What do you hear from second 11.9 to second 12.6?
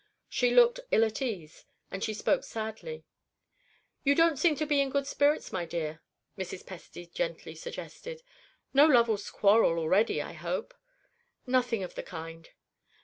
the kind."